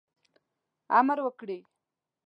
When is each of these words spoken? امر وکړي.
امر 0.99 1.17
وکړي. 1.25 1.59